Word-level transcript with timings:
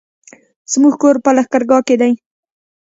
زموږ 0.71 0.93
کور 1.01 1.15
په 1.23 1.29
لښکرګاه 1.35 1.85
کی 1.87 1.95
دی 2.01 2.13